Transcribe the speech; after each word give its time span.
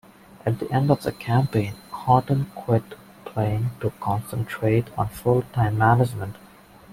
At 0.47 0.57
the 0.57 0.71
end 0.71 0.89
of 0.89 1.03
the 1.03 1.11
campaign 1.11 1.75
Horton 1.91 2.45
quit 2.55 2.81
playing 3.23 3.69
to 3.81 3.91
concentrate 3.99 4.87
on 4.97 5.09
full-time 5.09 5.77
management. 5.77 6.37